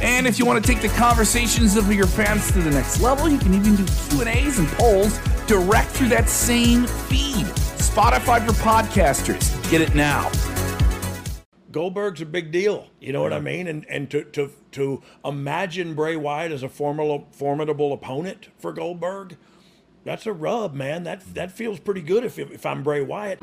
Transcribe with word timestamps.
And 0.00 0.26
if 0.26 0.38
you 0.38 0.46
want 0.46 0.64
to 0.64 0.72
take 0.72 0.80
the 0.80 0.88
conversations 0.96 1.76
of 1.76 1.92
your 1.92 2.06
fans 2.06 2.52
to 2.52 2.60
the 2.60 2.70
next 2.70 3.00
level, 3.00 3.28
you 3.28 3.38
can 3.38 3.52
even 3.54 3.74
do 3.74 3.84
Q&As 3.84 4.58
and 4.58 4.68
polls 4.68 5.18
direct 5.46 5.90
through 5.90 6.08
that 6.08 6.28
same 6.28 6.86
feed. 6.86 7.46
Spotify 7.78 8.46
for 8.46 8.52
podcasters. 8.52 9.70
Get 9.70 9.80
it 9.80 9.94
now. 9.94 10.30
Goldberg's 11.72 12.22
a 12.22 12.26
big 12.26 12.52
deal. 12.52 12.88
You 13.00 13.12
know 13.12 13.22
what 13.22 13.32
I 13.32 13.40
mean? 13.40 13.66
And 13.66 13.84
and 13.90 14.10
to 14.10 14.24
to 14.24 14.50
to 14.72 15.02
imagine 15.24 15.94
Bray 15.94 16.16
Wyatt 16.16 16.52
as 16.52 16.62
a 16.62 16.68
formidable 16.68 17.28
formidable 17.30 17.92
opponent 17.92 18.48
for 18.56 18.72
Goldberg, 18.72 19.36
that's 20.04 20.26
a 20.26 20.32
rub, 20.32 20.74
man. 20.74 21.02
That 21.02 21.34
that 21.34 21.52
feels 21.52 21.78
pretty 21.78 22.00
good 22.00 22.24
if 22.24 22.38
if 22.38 22.64
I'm 22.64 22.82
Bray 22.82 23.02
Wyatt. 23.02 23.40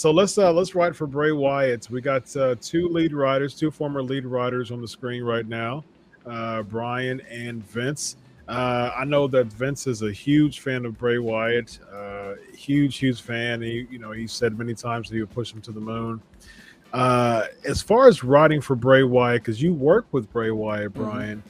So 0.00 0.10
let's 0.10 0.38
uh 0.38 0.50
let's 0.50 0.74
write 0.74 0.96
for 0.96 1.06
Bray 1.06 1.30
Wyatt. 1.30 1.90
We 1.90 2.00
got 2.00 2.34
uh, 2.34 2.54
two 2.58 2.88
lead 2.88 3.12
writers, 3.12 3.54
two 3.54 3.70
former 3.70 4.02
lead 4.02 4.24
writers 4.24 4.70
on 4.70 4.80
the 4.80 4.88
screen 4.88 5.22
right 5.22 5.46
now, 5.46 5.84
uh, 6.24 6.62
Brian 6.62 7.20
and 7.28 7.62
Vince. 7.66 8.16
Uh, 8.48 8.92
I 8.96 9.04
know 9.04 9.28
that 9.28 9.48
Vince 9.48 9.86
is 9.86 10.00
a 10.00 10.10
huge 10.10 10.60
fan 10.60 10.86
of 10.86 10.96
Bray 10.96 11.18
Wyatt, 11.18 11.80
uh, 11.92 12.36
huge, 12.56 12.96
huge 12.96 13.20
fan. 13.20 13.60
He, 13.60 13.86
you 13.90 13.98
know, 13.98 14.12
he 14.12 14.26
said 14.26 14.58
many 14.58 14.72
times 14.72 15.10
that 15.10 15.16
he 15.16 15.20
would 15.20 15.34
push 15.34 15.52
him 15.52 15.60
to 15.60 15.70
the 15.70 15.82
moon. 15.82 16.22
Uh, 16.94 17.44
as 17.68 17.82
far 17.82 18.08
as 18.08 18.24
writing 18.24 18.62
for 18.62 18.76
Bray 18.76 19.02
Wyatt, 19.02 19.42
because 19.42 19.60
you 19.60 19.74
work 19.74 20.06
with 20.12 20.32
Bray 20.32 20.50
Wyatt, 20.50 20.94
Mm-hmm. 20.94 21.40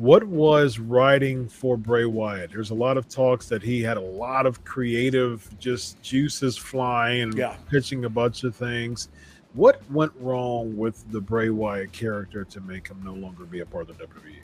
What 0.00 0.24
was 0.24 0.78
writing 0.78 1.46
for 1.46 1.76
Bray 1.76 2.06
Wyatt? 2.06 2.52
There's 2.52 2.70
a 2.70 2.74
lot 2.74 2.96
of 2.96 3.06
talks 3.06 3.48
that 3.50 3.62
he 3.62 3.82
had 3.82 3.98
a 3.98 4.00
lot 4.00 4.46
of 4.46 4.64
creative, 4.64 5.46
just 5.58 6.00
juices 6.00 6.56
flying 6.56 7.24
and 7.24 7.34
Yeah. 7.36 7.56
pitching 7.68 8.06
a 8.06 8.08
bunch 8.08 8.42
of 8.44 8.56
things. 8.56 9.10
What 9.52 9.82
went 9.90 10.12
wrong 10.18 10.74
with 10.74 11.04
the 11.12 11.20
Bray 11.20 11.50
Wyatt 11.50 11.92
character 11.92 12.44
to 12.44 12.60
make 12.62 12.88
him 12.88 13.02
no 13.04 13.12
longer 13.12 13.44
be 13.44 13.60
a 13.60 13.66
part 13.66 13.90
of 13.90 13.98
the? 13.98 14.04
WWE? 14.06 14.36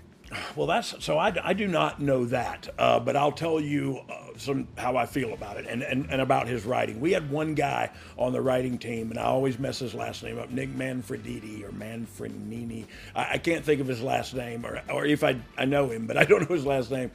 Well, 0.56 0.66
that's 0.66 1.02
so. 1.02 1.16
I, 1.16 1.32
I 1.42 1.54
do 1.54 1.66
not 1.66 2.02
know 2.02 2.26
that, 2.26 2.68
uh, 2.78 3.00
but 3.00 3.16
I'll 3.16 3.32
tell 3.32 3.58
you 3.58 4.00
uh, 4.10 4.25
some 4.38 4.68
how 4.76 4.96
I 4.96 5.06
feel 5.06 5.32
about 5.32 5.56
it 5.56 5.66
and, 5.66 5.82
and, 5.82 6.06
and 6.10 6.20
about 6.20 6.48
his 6.48 6.64
writing. 6.64 7.00
We 7.00 7.12
had 7.12 7.30
one 7.30 7.54
guy 7.54 7.90
on 8.16 8.32
the 8.32 8.40
writing 8.40 8.78
team, 8.78 9.10
and 9.10 9.18
I 9.18 9.24
always 9.24 9.58
mess 9.58 9.78
his 9.78 9.94
last 9.94 10.22
name 10.22 10.38
up, 10.38 10.50
Nick 10.50 10.74
Manfredini 10.74 11.62
or 11.62 11.70
Manfredini. 11.70 12.86
I, 13.14 13.32
I 13.32 13.38
can't 13.38 13.64
think 13.64 13.80
of 13.80 13.86
his 13.86 14.02
last 14.02 14.34
name, 14.34 14.64
or 14.64 14.82
or 14.90 15.04
if 15.06 15.24
I 15.24 15.40
I 15.56 15.64
know 15.64 15.88
him, 15.90 16.06
but 16.06 16.16
I 16.16 16.24
don't 16.24 16.48
know 16.48 16.54
his 16.54 16.66
last 16.66 16.90
name. 16.90 17.10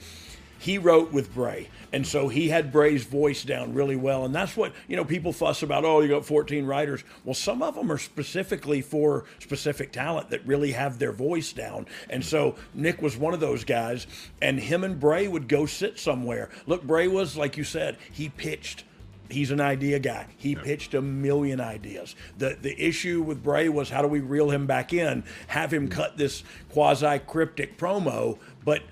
He 0.62 0.78
wrote 0.78 1.12
with 1.12 1.34
Bray, 1.34 1.70
and 1.92 2.06
so 2.06 2.28
he 2.28 2.50
had 2.50 2.72
Bray's 2.72 3.04
voice 3.04 3.44
down 3.44 3.74
really 3.74 3.96
well, 3.96 4.26
and 4.26 4.36
that's 4.36 4.56
what 4.56 4.74
you 4.88 4.96
know. 4.96 5.04
People 5.04 5.34
fuss 5.34 5.64
about. 5.64 5.86
Oh, 5.86 6.02
you 6.02 6.10
got 6.10 6.24
14 6.24 6.68
writers. 6.68 7.04
Well, 7.26 7.34
some 7.34 7.64
of 7.64 7.74
them 7.74 7.92
are 7.92 7.98
specifically 7.98 8.82
for 8.82 9.26
specific 9.40 9.92
talent 9.92 10.30
that 10.30 10.46
really 10.46 10.74
have 10.74 11.00
their 11.00 11.14
voice 11.14 11.52
down, 11.52 11.88
and 12.12 12.24
so 12.24 12.58
Nick 12.76 13.02
was 13.02 13.18
one 13.18 13.34
of 13.34 13.40
those 13.40 13.64
guys. 13.64 14.06
And 14.40 14.60
him 14.60 14.84
and 14.84 15.00
Bray 15.00 15.28
would 15.28 15.48
go 15.48 15.66
sit 15.66 15.98
somewhere. 15.98 16.52
Look, 16.68 16.84
Bray 16.84 17.08
was 17.08 17.36
like 17.36 17.58
you 17.58 17.64
said. 17.64 17.98
He 18.12 18.30
pitched 18.30 18.84
he's 19.32 19.50
an 19.50 19.62
idea 19.62 19.98
guy. 19.98 20.28
He 20.38 20.56
pitched 20.56 20.94
a 20.94 21.02
million 21.02 21.60
ideas. 21.60 22.16
The 22.38 22.56
the 22.62 22.80
issue 22.80 23.24
with 23.24 23.42
Bray 23.42 23.68
was 23.68 23.90
how 23.90 24.04
do 24.04 24.08
we 24.08 24.20
reel 24.20 24.52
him 24.52 24.68
back 24.68 24.94
in, 24.94 25.24
have 25.48 25.74
him 25.74 25.88
cut 25.88 26.18
this 26.18 26.44
quasi 26.72 27.18
cryptic 27.18 27.80
promo, 27.80 28.38
but 28.64 28.84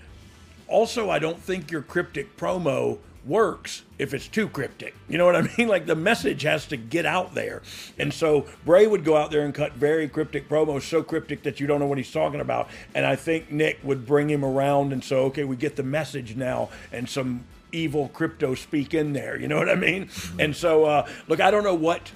also 0.69 1.09
I 1.09 1.19
don't 1.19 1.39
think 1.39 1.71
your 1.71 1.81
cryptic 1.81 2.37
promo 2.37 2.99
works 3.25 3.83
if 3.97 4.13
it's 4.13 4.27
too 4.27 4.47
cryptic. 4.47 4.95
You 5.07 5.17
know 5.17 5.25
what 5.25 5.35
I 5.35 5.41
mean? 5.57 5.67
Like 5.67 5.85
the 5.85 5.95
message 5.95 6.43
has 6.43 6.65
to 6.67 6.77
get 6.77 7.05
out 7.05 7.35
there. 7.35 7.61
And 7.97 8.13
so 8.13 8.45
Bray 8.65 8.87
would 8.87 9.03
go 9.03 9.17
out 9.17 9.31
there 9.31 9.41
and 9.41 9.53
cut 9.53 9.73
very 9.73 10.07
cryptic 10.07 10.49
promos, 10.49 10.83
so 10.83 11.03
cryptic 11.03 11.43
that 11.43 11.59
you 11.59 11.67
don't 11.67 11.79
know 11.79 11.87
what 11.87 11.97
he's 11.97 12.11
talking 12.11 12.39
about. 12.39 12.69
And 12.95 13.05
I 13.05 13.15
think 13.15 13.51
Nick 13.51 13.79
would 13.83 14.05
bring 14.05 14.29
him 14.29 14.43
around 14.45 14.93
and 14.93 15.03
so 15.03 15.25
okay, 15.25 15.43
we 15.43 15.55
get 15.55 15.75
the 15.75 15.83
message 15.83 16.35
now 16.35 16.69
and 16.91 17.09
some 17.09 17.43
evil 17.71 18.09
crypto 18.09 18.55
speak 18.55 18.93
in 18.93 19.13
there. 19.13 19.39
You 19.39 19.47
know 19.47 19.57
what 19.57 19.69
I 19.69 19.75
mean? 19.75 20.09
And 20.39 20.55
so 20.55 20.85
uh, 20.85 21.07
look, 21.27 21.39
I 21.39 21.51
don't 21.51 21.63
know 21.63 21.75
what 21.75 22.11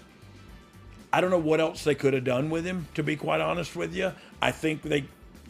I 1.13 1.22
don't 1.22 1.30
know 1.30 1.38
what 1.38 1.59
else 1.59 1.84
they 1.84 1.94
could 1.94 2.16
have 2.16 2.24
done 2.24 2.50
with 2.50 2.66
him, 2.66 2.88
to 2.96 3.03
be 3.03 3.16
quite 3.16 3.40
honest 3.40 3.75
with 3.75 3.94
you. 3.94 4.13
I 4.42 4.50
think 4.50 4.81
they, 4.81 5.06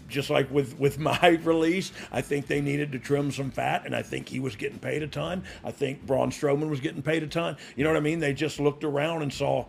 just 0.07 0.29
like 0.29 0.49
with, 0.51 0.77
with 0.79 0.99
my 0.99 1.39
release, 1.43 1.91
I 2.11 2.21
think 2.21 2.47
they 2.47 2.61
needed 2.61 2.91
to 2.93 2.99
trim 2.99 3.31
some 3.31 3.51
fat, 3.51 3.85
and 3.85 3.95
I 3.95 4.01
think 4.01 4.29
he 4.29 4.39
was 4.39 4.55
getting 4.55 4.79
paid 4.79 5.03
a 5.03 5.07
ton. 5.07 5.43
I 5.63 5.71
think 5.71 6.05
Braun 6.05 6.31
Strowman 6.31 6.69
was 6.69 6.79
getting 6.79 7.01
paid 7.01 7.23
a 7.23 7.27
ton. 7.27 7.57
You 7.75 7.83
know 7.83 7.89
what 7.91 7.97
I 7.97 8.01
mean? 8.01 8.19
They 8.19 8.33
just 8.33 8.59
looked 8.59 8.83
around 8.83 9.21
and 9.21 9.33
saw, 9.33 9.65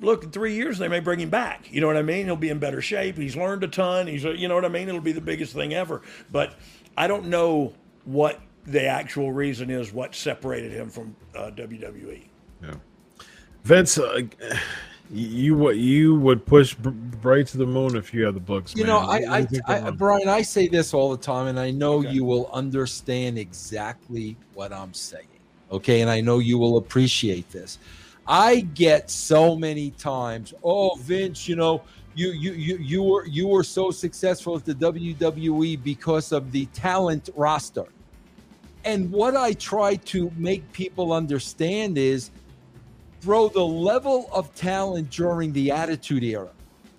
look, 0.00 0.24
in 0.24 0.30
three 0.30 0.54
years 0.54 0.78
they 0.78 0.88
may 0.88 1.00
bring 1.00 1.20
him 1.20 1.30
back. 1.30 1.72
You 1.72 1.80
know 1.80 1.86
what 1.86 1.96
I 1.96 2.02
mean? 2.02 2.26
He'll 2.26 2.36
be 2.36 2.50
in 2.50 2.58
better 2.58 2.82
shape. 2.82 3.16
He's 3.16 3.36
learned 3.36 3.64
a 3.64 3.68
ton. 3.68 4.06
He's, 4.06 4.24
you 4.24 4.48
know 4.48 4.54
what 4.54 4.64
I 4.64 4.68
mean? 4.68 4.88
It'll 4.88 5.00
be 5.00 5.12
the 5.12 5.20
biggest 5.20 5.52
thing 5.52 5.74
ever. 5.74 6.02
But 6.30 6.54
I 6.96 7.06
don't 7.06 7.26
know 7.26 7.72
what 8.04 8.40
the 8.66 8.86
actual 8.86 9.32
reason 9.32 9.70
is, 9.70 9.92
what 9.92 10.14
separated 10.14 10.72
him 10.72 10.90
from 10.90 11.16
uh, 11.34 11.50
WWE. 11.50 12.22
Yeah. 12.62 12.74
Vince, 13.64 13.98
uh, 13.98 14.22
you 15.10 15.56
would 15.56 15.76
you 15.76 16.14
would 16.16 16.46
push 16.46 16.74
Br- 17.22 17.28
Bray 17.28 17.44
to 17.44 17.56
the 17.56 17.66
moon 17.66 17.96
if 17.96 18.12
you 18.12 18.24
have 18.24 18.34
the 18.34 18.40
books. 18.40 18.74
You 18.76 18.84
man. 18.84 18.88
know, 18.90 18.98
I, 18.98 19.38
I, 19.40 19.86
I. 19.86 19.90
Brian, 19.90 20.28
I 20.28 20.42
say 20.42 20.68
this 20.68 20.92
all 20.92 21.10
the 21.10 21.22
time, 21.22 21.46
and 21.46 21.58
I 21.58 21.70
know 21.70 22.00
Okay. 22.00 22.10
you 22.10 22.24
will 22.24 22.50
understand 22.52 23.38
exactly 23.38 24.36
what 24.54 24.72
I'm 24.72 24.92
saying. 24.92 25.26
Okay, 25.70 26.02
and 26.02 26.10
I 26.10 26.20
know 26.20 26.38
you 26.38 26.58
will 26.58 26.76
appreciate 26.76 27.50
this. 27.50 27.78
I 28.26 28.60
get 28.74 29.10
so 29.10 29.56
many 29.56 29.90
times, 29.92 30.52
oh, 30.62 30.96
Vince, 30.96 31.48
you 31.48 31.56
know, 31.56 31.82
you 32.14 32.32
you 32.32 32.52
you 32.52 32.76
you 32.76 33.02
were 33.02 33.26
you 33.26 33.48
were 33.48 33.64
so 33.64 33.90
successful 33.90 34.56
at 34.56 34.64
the 34.64 34.74
WWE 34.74 35.82
because 35.82 36.30
of 36.32 36.52
the 36.52 36.66
talent 36.66 37.30
roster. 37.34 37.86
And 38.84 39.10
what 39.10 39.36
I 39.36 39.54
try 39.54 39.94
to 39.96 40.30
make 40.36 40.70
people 40.72 41.12
understand 41.12 41.96
is, 41.96 42.30
bro, 43.22 43.48
the 43.48 43.64
level 43.64 44.28
of 44.32 44.54
talent 44.54 45.10
during 45.10 45.52
the 45.52 45.70
Attitude 45.70 46.24
Era 46.24 46.50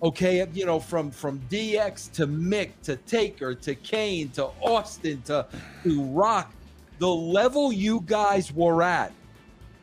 okay 0.04 0.46
you 0.52 0.66
know 0.66 0.78
from 0.78 1.10
from 1.10 1.40
dx 1.50 2.12
to 2.12 2.26
mick 2.26 2.70
to 2.82 2.94
taker 2.96 3.54
to 3.54 3.74
kane 3.76 4.28
to 4.28 4.44
austin 4.60 5.20
to, 5.22 5.44
to 5.82 6.02
rock 6.04 6.52
the 6.98 7.08
level 7.08 7.72
you 7.72 8.02
guys 8.04 8.52
were 8.52 8.82
at 8.82 9.12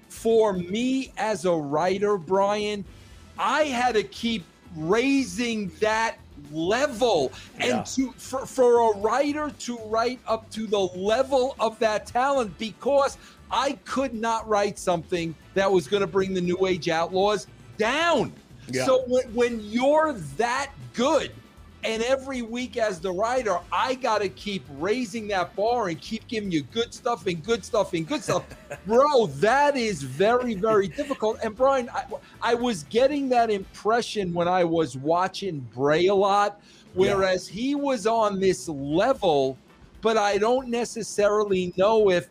for 0.09 0.53
me 0.53 1.11
as 1.17 1.45
a 1.45 1.51
writer 1.51 2.17
brian 2.17 2.85
i 3.39 3.63
had 3.63 3.95
to 3.95 4.03
keep 4.03 4.43
raising 4.75 5.69
that 5.79 6.17
level 6.51 7.31
Yeah. 7.59 7.77
and 7.77 7.85
to 7.87 8.11
for, 8.11 8.45
for 8.45 8.91
a 8.91 8.97
writer 8.99 9.49
to 9.49 9.77
write 9.85 10.19
up 10.27 10.49
to 10.51 10.67
the 10.67 10.79
level 10.79 11.55
of 11.59 11.79
that 11.79 12.05
talent 12.05 12.55
because 12.59 13.17
i 13.49 13.73
could 13.85 14.13
not 14.13 14.47
write 14.47 14.77
something 14.77 15.33
that 15.55 15.71
was 15.71 15.87
going 15.87 16.01
to 16.01 16.07
bring 16.07 16.35
the 16.35 16.41
new 16.41 16.67
age 16.67 16.89
outlaws 16.89 17.47
down 17.77 18.31
Yeah. 18.69 18.85
so 18.85 19.03
when, 19.07 19.23
when 19.33 19.59
you're 19.61 20.13
that 20.37 20.71
good 20.93 21.31
and 21.83 22.03
every 22.03 22.41
week 22.43 22.77
as 22.77 22.99
the 22.99 23.11
writer 23.11 23.57
i 23.71 23.95
got 23.95 24.21
to 24.21 24.29
keep 24.29 24.63
raising 24.77 25.27
that 25.29 25.55
bar 25.55 25.89
and 25.89 25.99
keep 25.99 26.27
giving 26.27 26.51
you 26.51 26.61
good 26.61 26.93
stuff 26.93 27.25
and 27.25 27.43
good 27.43 27.65
stuff 27.65 27.93
and 27.93 28.07
good 28.07 28.23
stuff. 28.23 28.43
Bro 28.85 29.27
that 29.27 29.75
is 29.75 30.03
very 30.03 30.53
very 30.53 30.87
difficult. 30.87 31.39
And 31.43 31.55
brian 31.55 31.89
I, 31.89 32.05
I 32.41 32.53
was 32.53 32.83
getting 32.83 33.29
that 33.29 33.49
impression 33.49 34.33
when 34.33 34.47
i 34.47 34.63
was 34.63 34.95
watching 34.95 35.59
bray 35.73 36.07
a 36.07 36.15
lot 36.15 36.61
whereas 36.93 37.47
he 37.47 37.75
was 37.75 38.05
on 38.05 38.39
this 38.39 38.67
level 38.67 39.57
but 40.01 40.17
i 40.17 40.37
don't 40.37 40.67
necessarily 40.67 41.73
know 41.77 42.09
if 42.09 42.27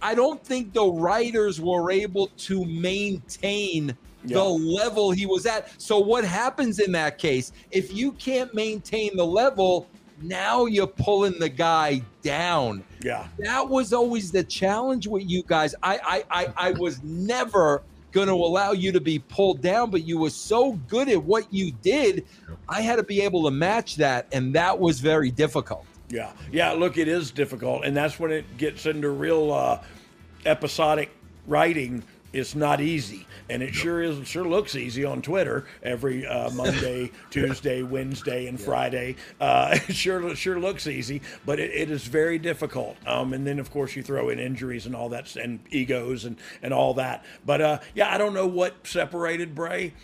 i 0.00 0.14
don't 0.14 0.42
think 0.44 0.72
the 0.72 0.84
writers 0.84 1.60
were 1.60 1.90
able 1.90 2.28
to 2.36 2.64
maintain 2.64 3.96
Yeah. 4.24 4.38
the 4.38 4.44
level 4.44 5.10
he 5.10 5.26
was 5.26 5.46
at. 5.46 5.80
So 5.80 5.98
what 5.98 6.24
happens 6.24 6.80
in 6.80 6.92
that 6.92 7.18
case? 7.18 7.52
If 7.70 7.94
you 7.94 8.12
can't 8.12 8.52
maintain 8.52 9.16
the 9.16 9.24
level, 9.24 9.88
now 10.22 10.66
you're 10.66 10.86
pulling 10.86 11.38
the 11.38 11.48
guy 11.48 12.02
down. 12.22 12.82
Yeah. 13.02 13.28
That 13.38 13.68
was 13.68 13.92
always 13.92 14.32
the 14.32 14.42
challenge 14.42 15.06
with 15.06 15.28
you 15.28 15.42
guys. 15.46 15.74
I 15.82 16.24
I 16.30 16.42
I, 16.42 16.68
I 16.68 16.70
was 16.72 17.02
never 17.02 17.82
going 18.10 18.26
to 18.28 18.34
allow 18.34 18.72
you 18.72 18.90
to 18.90 19.00
be 19.00 19.18
pulled 19.18 19.60
down, 19.60 19.90
but 19.90 20.04
you 20.04 20.18
were 20.18 20.30
so 20.30 20.72
good 20.88 21.08
at 21.08 21.22
what 21.22 21.52
you 21.52 21.70
did. 21.82 22.24
I 22.68 22.80
had 22.80 22.96
to 22.96 23.02
be 23.02 23.20
able 23.20 23.44
to 23.44 23.50
match 23.50 23.96
that, 23.96 24.26
and 24.32 24.54
that 24.54 24.78
was 24.78 25.00
very 25.00 25.30
difficult. 25.30 25.84
Yeah, 26.08 26.32
yeah. 26.50 26.72
Look, 26.72 26.96
it 26.96 27.06
is 27.06 27.30
difficult, 27.30 27.84
and 27.84 27.96
that's 27.96 28.18
when 28.18 28.30
it 28.30 28.56
gets 28.56 28.86
into 28.86 29.10
real 29.10 29.52
uh, 29.52 29.80
episodic 30.46 31.10
writing. 31.46 32.02
It's 32.32 32.54
not 32.54 32.80
easy, 32.80 33.26
and 33.48 33.62
it 33.62 33.74
sure 33.74 34.02
is. 34.02 34.28
Sure 34.28 34.44
looks 34.44 34.76
easy 34.76 35.04
on 35.04 35.22
Twitter 35.22 35.66
every 35.82 36.26
uh, 36.26 36.50
Monday, 36.54 37.10
Tuesday, 37.30 37.82
Wednesday, 37.82 38.46
and 38.46 38.60
Friday. 38.60 39.16
Uh, 39.40 39.78
it 39.88 39.94
sure 39.94 40.34
sure 40.36 40.60
looks 40.60 40.86
easy, 40.86 41.22
but 41.46 41.58
it, 41.58 41.70
it 41.72 41.90
is 41.90 42.04
very 42.04 42.38
difficult. 42.38 42.96
Um, 43.06 43.32
and 43.32 43.46
then 43.46 43.58
of 43.58 43.70
course 43.70 43.96
you 43.96 44.02
throw 44.02 44.28
in 44.28 44.38
injuries 44.38 44.84
and 44.84 44.94
all 44.94 45.08
that, 45.10 45.36
and 45.36 45.60
egos 45.70 46.24
and 46.26 46.36
and 46.62 46.74
all 46.74 46.94
that. 46.94 47.24
But 47.46 47.60
uh, 47.60 47.78
yeah, 47.94 48.12
I 48.12 48.18
don't 48.18 48.34
know 48.34 48.46
what 48.46 48.86
separated 48.86 49.54
Bray. 49.54 49.94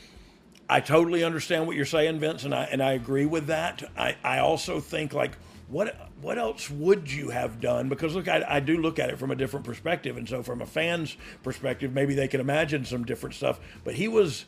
I 0.69 0.81
totally 0.81 1.23
understand 1.23 1.67
what 1.67 1.77
you're 1.77 1.85
saying, 1.85 2.21
Vince, 2.21 2.45
and 2.45 2.55
I 2.55 2.65
and 2.65 2.83
I 2.83 2.93
agree 2.93 3.27
with 3.27 3.49
that. 3.49 3.83
I, 3.99 4.17
I 4.25 4.39
also 4.39 4.81
think 4.81 5.13
like 5.13 5.33
what 5.69 6.11
what 6.21 6.39
else 6.39 6.69
would 6.71 7.11
you 7.11 7.31
have 7.31 7.61
done? 7.61 7.89
Because 7.89 8.15
look, 8.15 8.29
I, 8.29 8.45
I 8.47 8.61
do 8.61 8.77
look 8.79 8.99
at 8.99 9.11
it 9.11 9.19
from 9.19 9.31
a 9.31 9.35
different 9.35 9.65
perspective, 9.65 10.17
and 10.17 10.29
so 10.29 10.43
from 10.43 10.61
a 10.61 10.67
fan's 10.67 11.17
perspective, 11.43 11.93
maybe 11.93 12.15
they 12.15 12.29
can 12.29 12.41
imagine 12.41 12.85
some 12.85 13.05
different 13.05 13.35
stuff. 13.35 13.61
But 13.83 13.95
he 13.95 14.09
was 14.09 14.45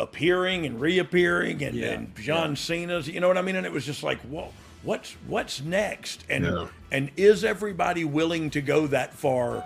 appearing 0.00 0.64
and 0.66 0.80
reappearing, 0.80 1.62
and, 1.62 1.76
Yeah, 1.76 1.90
and 1.90 2.16
John 2.16 2.50
yeah. 2.50 2.54
Cena's, 2.56 3.08
you 3.08 3.20
know 3.20 3.28
what 3.28 3.38
I 3.38 3.42
mean? 3.42 3.56
And 3.56 3.66
it 3.66 3.72
was 3.72 3.84
just 3.84 4.02
like, 4.02 4.20
whoa, 4.22 4.52
what's 4.82 5.12
what's 5.26 5.60
next? 5.60 6.24
And 6.30 6.44
Yeah. 6.44 6.66
and 6.90 7.10
is 7.16 7.44
everybody 7.44 8.04
willing 8.04 8.50
to 8.50 8.60
go 8.60 8.86
that 8.88 9.14
far? 9.14 9.64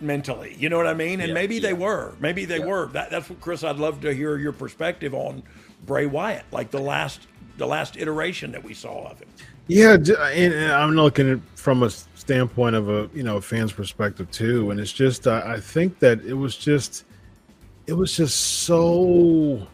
mentally. 0.00 0.56
You 0.58 0.68
know 0.68 0.76
what 0.76 0.88
I 0.88 0.94
mean? 0.94 1.20
And 1.20 1.32
maybe 1.32 1.60
they 1.60 1.72
were. 1.74 2.16
Maybe 2.18 2.44
they 2.44 2.58
were. 2.58 2.88
That, 2.88 3.10
that's 3.12 3.30
what 3.30 3.40
Chris. 3.40 3.62
I'd 3.62 3.76
love 3.76 4.00
to 4.00 4.12
hear 4.12 4.36
your 4.36 4.50
perspective 4.50 5.14
on 5.14 5.44
Bray 5.86 6.06
Wyatt, 6.06 6.44
like 6.50 6.72
the 6.72 6.80
last 6.80 7.20
the 7.56 7.68
last 7.68 7.96
iteration 7.96 8.50
that 8.50 8.64
we 8.64 8.74
saw 8.74 9.08
of 9.10 9.20
him. 9.20 9.28
Yeah, 9.68 9.94
and, 9.94 10.08
and 10.54 10.72
I'm 10.72 10.90
looking 10.94 11.30
at 11.30 11.38
from 11.54 11.82
a 11.82 11.90
standpoint 11.90 12.76
of 12.76 12.88
a 12.88 13.08
you 13.14 13.22
know 13.22 13.40
fan's 13.40 13.72
perspective 13.72 14.30
too, 14.30 14.70
and 14.70 14.80
it's 14.80 14.92
just 14.92 15.26
uh, 15.26 15.42
I 15.44 15.60
think 15.60 15.98
that 16.00 16.20
it 16.24 16.34
was 16.34 16.56
just 16.56 17.04
it 17.86 17.92
was 17.94 18.16
just 18.16 18.38
so 18.38 19.66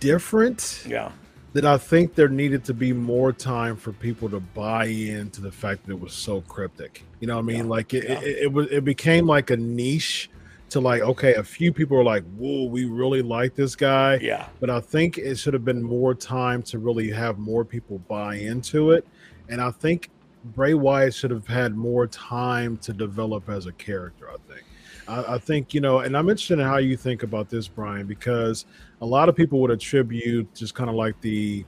different 0.00 0.84
Yeah. 0.88 1.10
that 1.52 1.64
I 1.64 1.78
think 1.78 2.14
there 2.14 2.28
needed 2.28 2.64
to 2.64 2.74
be 2.74 2.92
more 2.92 3.32
time 3.32 3.76
for 3.76 3.92
people 3.92 4.28
to 4.30 4.40
buy 4.40 4.86
into 4.86 5.40
the 5.40 5.52
fact 5.52 5.86
that 5.86 5.92
it 5.92 6.00
was 6.00 6.12
so 6.12 6.40
cryptic. 6.42 7.04
You 7.20 7.28
know 7.28 7.36
what 7.36 7.42
I 7.42 7.46
mean? 7.46 7.56
Yeah, 7.58 7.62
Like 7.64 7.94
it, 7.94 8.04
yeah. 8.04 8.20
it, 8.20 8.36
it 8.44 8.52
was 8.52 8.68
it 8.70 8.84
became 8.84 9.26
like 9.26 9.50
a 9.50 9.56
niche 9.56 10.28
to 10.70 10.80
like 10.80 11.02
okay, 11.02 11.34
a 11.34 11.42
few 11.42 11.72
people 11.72 11.96
are 11.96 12.04
like, 12.04 12.24
"Whoa, 12.36 12.64
we 12.64 12.84
really 12.84 13.22
like 13.22 13.54
this 13.54 13.76
guy." 13.76 14.16
Yeah. 14.16 14.46
but 14.60 14.70
I 14.70 14.80
think 14.80 15.18
it 15.18 15.36
should 15.36 15.54
have 15.54 15.64
been 15.64 15.82
more 15.82 16.14
time 16.14 16.62
to 16.64 16.78
really 16.78 17.10
have 17.10 17.38
more 17.38 17.64
people 17.64 17.98
buy 18.08 18.36
into 18.36 18.90
it. 18.90 19.06
And 19.48 19.60
I 19.60 19.70
think 19.70 20.10
Bray 20.44 20.74
Wyatt 20.74 21.14
should 21.14 21.30
have 21.30 21.46
had 21.46 21.76
more 21.76 22.06
time 22.06 22.76
to 22.78 22.92
develop 22.92 23.48
as 23.48 23.66
a 23.66 23.72
character. 23.72 24.28
I 24.28 24.36
think. 24.52 24.64
I, 25.08 25.34
I 25.34 25.38
think 25.38 25.72
you 25.74 25.80
know, 25.80 26.00
and 26.00 26.16
I'm 26.16 26.28
interested 26.28 26.58
in 26.58 26.66
how 26.66 26.78
you 26.78 26.96
think 26.96 27.22
about 27.22 27.48
this, 27.48 27.68
Brian, 27.68 28.06
because 28.06 28.66
a 29.00 29.06
lot 29.06 29.28
of 29.28 29.36
people 29.36 29.60
would 29.60 29.70
attribute 29.70 30.52
just 30.54 30.74
kind 30.74 30.90
of 30.90 30.96
like 30.96 31.20
the 31.20 31.64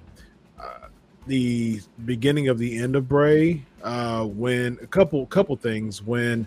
uh, 0.59 0.89
the 1.27 1.81
beginning 2.05 2.49
of 2.49 2.59
the 2.59 2.79
end 2.79 2.97
of 2.97 3.09
Bray 3.09 3.62
uh, 3.83 4.25
when 4.25 4.79
a 4.83 4.87
couple 4.87 5.25
couple 5.27 5.55
things 5.56 6.03
when 6.03 6.47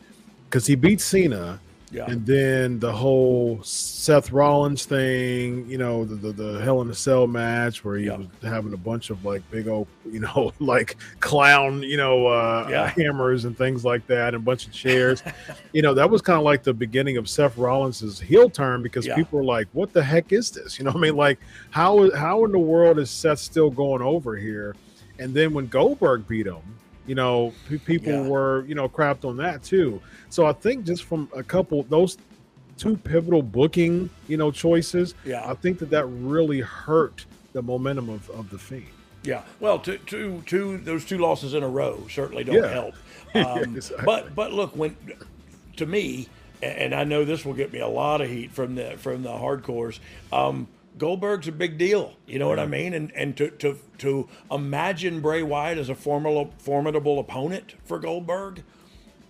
because 0.50 0.68
he 0.68 0.76
beat 0.76 1.00
Cena 1.00 1.60
Yeah. 1.92 2.06
and 2.08 2.26
then 2.26 2.80
the 2.80 2.92
whole 2.94 3.62
Seth 3.64 4.32
Rollins 4.32 4.86
thing, 4.86 5.68
you 5.70 5.78
know, 5.78 6.06
the 6.06 6.16
the, 6.16 6.32
the 6.32 6.62
Hell 6.62 6.82
in 6.82 6.90
a 6.90 6.94
Cell 6.96 7.28
match 7.28 7.84
where 7.84 7.98
he 7.98 8.06
Yeah. 8.06 8.18
was 8.18 8.28
having 8.42 8.72
a 8.74 8.78
bunch 8.78 9.10
of 9.10 9.26
like 9.26 9.42
big 9.52 9.68
old, 9.68 9.88
you 10.10 10.20
know, 10.22 10.54
like 10.60 10.96
clown, 11.20 11.84
you 11.84 11.98
know, 11.98 12.28
uh, 12.28 12.68
Yeah. 12.70 12.88
hammers 12.88 13.44
and 13.46 13.58
things 13.58 13.84
like 13.84 14.08
that, 14.08 14.28
and 14.34 14.38
a 14.38 14.40
bunch 14.40 14.68
of 14.68 14.72
chairs. 14.74 15.22
you 15.74 15.82
know, 15.82 15.94
that 15.94 16.10
was 16.10 16.22
kind 16.22 16.38
of 16.38 16.44
like 16.44 16.64
the 16.64 16.74
beginning 16.74 17.18
of 17.18 17.28
Seth 17.28 17.58
Rollins's 17.58 18.20
heel 18.22 18.50
turn 18.50 18.82
because 18.82 19.06
Yeah. 19.06 19.16
people 19.16 19.40
were 19.40 19.46
like, 19.46 19.68
"What 19.74 19.92
the 19.92 20.02
heck 20.04 20.32
is 20.32 20.50
this?" 20.52 20.80
You 20.80 20.86
know, 20.86 20.92
what 20.92 21.00
I 21.00 21.02
mean, 21.02 21.18
like 21.18 21.40
how 21.72 22.10
how 22.16 22.46
in 22.46 22.52
the 22.54 22.60
world 22.60 23.00
is 23.00 23.10
Seth 23.10 23.40
still 23.40 23.70
going 23.70 24.02
over 24.02 24.36
here? 24.38 24.76
And 25.20 25.34
then 25.34 25.54
when 25.54 25.68
Goldberg 25.68 26.28
beat 26.28 26.48
him, 26.48 26.62
you 27.08 27.16
know, 27.16 27.54
pe- 27.68 27.78
people 27.78 28.12
Yeah. 28.14 28.28
were 28.28 28.66
you 28.68 28.76
know 28.76 28.88
crapped 28.90 29.26
on 29.26 29.38
that 29.38 29.64
too. 29.64 30.02
So 30.30 30.46
I 30.46 30.54
think 30.54 30.86
just 30.86 31.04
from 31.04 31.30
a 31.36 31.44
couple 31.44 31.84
those 31.84 32.18
two 32.78 32.98
pivotal 32.98 33.42
booking, 33.44 34.10
you 34.28 34.38
know, 34.38 34.50
choices, 34.52 35.14
Yeah. 35.26 35.44
I 35.50 35.54
think 35.54 35.80
that 35.80 35.90
that 35.92 36.06
really 36.06 36.62
hurt 36.62 37.26
the 37.54 37.62
momentum 37.62 38.10
of, 38.10 38.30
of 38.32 38.50
the 38.50 38.58
Fiend. 38.58 38.86
Yeah, 39.24 39.44
well, 39.60 39.78
two, 39.78 40.00
two, 40.08 40.42
two, 40.48 40.78
those 40.80 41.06
two 41.06 41.20
losses 41.20 41.54
in 41.54 41.62
a 41.62 41.70
row 41.70 42.08
certainly 42.10 42.44
don't 42.44 42.56
Yeah. 42.56 42.68
help. 42.70 42.96
Um, 43.36 43.76
exactly. 43.78 44.04
But 44.06 44.36
but 44.36 44.52
look, 44.52 44.76
when 44.76 44.96
to 45.78 45.86
me, 45.86 46.28
and 46.62 46.94
I 46.94 47.06
know 47.06 47.24
this 47.24 47.46
will 47.46 47.54
get 47.54 47.72
me 47.72 47.80
a 47.80 47.88
lot 47.88 48.20
of 48.20 48.30
heat 48.30 48.52
from 48.52 48.76
the 48.76 48.96
from 48.98 49.24
the 49.24 49.30
hardcores. 49.30 50.00
Um, 50.34 50.68
Goldberg's 50.98 51.48
a 51.48 51.52
big 51.52 51.78
deal, 51.78 52.14
you 52.28 52.38
know 52.38 52.48
what 52.48 52.60
I 52.60 52.66
mean, 52.66 52.94
and 52.94 53.12
and 53.16 53.36
to 53.38 53.50
to 53.50 53.78
to 54.00 54.30
imagine 54.52 55.22
Bray 55.22 55.42
Wyatt 55.42 55.78
as 55.78 55.90
a 55.90 55.96
formidable 55.96 56.54
formidable 56.58 57.20
opponent 57.20 57.76
for 57.86 57.98
Goldberg, 58.00 58.64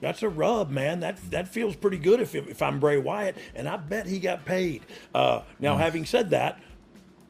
that's 0.02 0.24
a 0.24 0.30
rub, 0.30 0.69
man. 0.69 1.00
That 1.00 1.31
that 1.31 1.48
feels 1.48 1.75
pretty 1.75 1.98
good 1.98 2.19
if 2.19 2.36
if 2.36 2.62
I'm 2.62 2.80
Bray 2.80 2.98
Wyatt, 2.98 3.38
and 3.56 3.69
I 3.69 3.78
bet 3.78 4.08
he 4.08 4.19
got 4.19 4.44
paid. 4.46 4.81
Uh, 5.13 5.42
now, 5.60 5.78
having 5.78 6.06
said 6.06 6.31
that, 6.31 6.60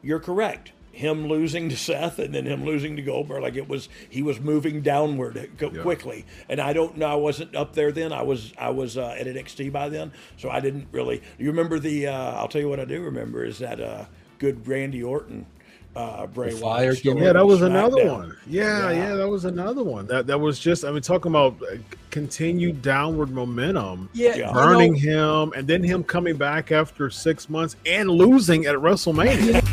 you're 0.02 0.20
correct. 0.20 0.72
Him 0.90 1.26
losing 1.26 1.70
to 1.70 1.76
Seth 1.76 2.18
and 2.18 2.34
then 2.34 2.44
him 2.44 2.66
losing 2.66 2.96
to 2.96 3.02
Goldberg, 3.02 3.42
like 3.42 3.56
it 3.56 3.66
was, 3.66 3.88
he 4.10 4.22
was 4.22 4.38
moving 4.38 4.82
downward 4.82 5.50
quickly. 5.80 6.26
And 6.50 6.60
I 6.60 6.74
don't 6.74 6.98
know, 6.98 7.06
I 7.06 7.14
wasn't 7.14 7.56
up 7.56 7.72
there 7.72 7.92
then. 7.92 8.12
I 8.12 8.20
was, 8.20 8.52
I 8.58 8.68
was 8.68 8.98
uh, 8.98 9.16
at 9.18 9.26
NXT 9.26 9.72
by 9.72 9.88
then, 9.88 10.12
so 10.36 10.50
I 10.50 10.60
didn't 10.60 10.88
really. 10.92 11.22
You 11.38 11.46
remember 11.46 11.78
the? 11.78 12.08
Uh, 12.08 12.32
I'll 12.32 12.48
tell 12.48 12.60
you 12.60 12.68
what 12.68 12.78
I 12.78 12.84
do 12.84 13.00
remember 13.00 13.42
is 13.42 13.58
that 13.60 13.80
uh, 13.80 14.04
good 14.42 14.66
Randy 14.66 15.02
Orton, 15.04 15.46
uh, 15.94 16.26
Bray 16.26 16.50
The 16.52 16.56
Wyatt. 16.64 16.78
fire 16.80 16.94
story? 16.96 17.20
Yeah, 17.22 17.32
that 17.32 17.40
on 17.42 17.46
was 17.46 17.62
another 17.62 18.04
one. 18.10 18.36
Yeah, 18.46 18.90
Yeah. 18.90 19.10
yeah, 19.10 19.14
that 19.14 19.28
was 19.28 19.44
another 19.44 19.84
one. 19.84 20.06
That 20.08 20.26
that 20.26 20.38
was 20.38 20.58
just 20.58 20.84
I 20.84 20.90
mean 20.90 21.00
talking 21.00 21.30
about 21.30 21.54
uh, 21.62 21.76
continued 22.10 22.82
downward 22.82 23.30
momentum. 23.30 24.08
Yeah, 24.12 24.34
Yeah. 24.34 24.48
you 24.48 24.52
Burning 24.54 24.94
know, 24.94 25.44
him 25.44 25.52
and 25.56 25.66
then 25.68 25.82
him 25.84 26.02
coming 26.02 26.36
back 26.36 26.72
after 26.72 27.08
6 27.08 27.48
months 27.48 27.76
and 27.86 28.10
losing 28.10 28.66
at 28.66 28.74
WrestleMania. 28.74 29.62